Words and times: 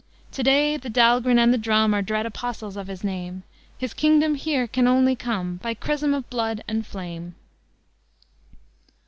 "To 0.31 0.41
day 0.41 0.77
the 0.77 0.89
Dahlgren 0.89 1.37
and 1.37 1.53
the 1.53 1.59
drum 1.59 1.93
Are 1.93 2.01
dread 2.01 2.25
apostles 2.25 2.75
of 2.75 2.87
his 2.87 3.03
name; 3.03 3.43
His 3.77 3.93
kingdom 3.93 4.33
here 4.33 4.65
can 4.65 4.87
only 4.87 5.15
come 5.15 5.57
By 5.57 5.75
chrism 5.75 6.15
of 6.15 6.27
blood 6.31 6.63
and 6.67 6.83
flame." 6.87 7.35